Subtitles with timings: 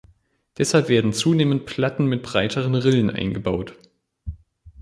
[0.57, 3.75] Deshalb werden zunehmend Platten mit breiteren Rillen eingebaut.